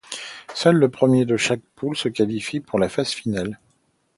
[0.55, 3.59] Seul le premier de chaque poule se qualifie pour la phase finale.